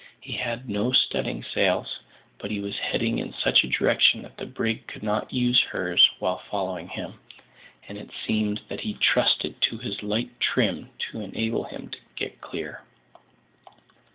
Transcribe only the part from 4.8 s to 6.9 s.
could not use hers while following